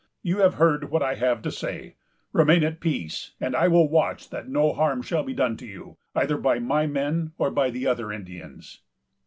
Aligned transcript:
You 0.23 0.39
have 0.39 0.55
heard 0.55 0.89
what 0.89 1.03
I 1.03 1.13
have 1.13 1.43
to 1.43 1.51
say; 1.51 1.93
remain 2.33 2.63
at 2.63 2.79
peace, 2.79 3.35
and 3.39 3.55
I 3.55 3.67
will 3.67 3.87
watch 3.87 4.31
that 4.31 4.49
no 4.49 4.73
harm 4.73 5.03
shall 5.03 5.21
be 5.21 5.35
done 5.35 5.57
to 5.57 5.67
you, 5.67 5.97
either 6.15 6.37
by 6.39 6.57
my 6.57 6.87
men 6.87 7.33
or 7.37 7.51
by 7.51 7.69
the 7.69 7.85
other 7.85 8.11
Indians." 8.11 8.79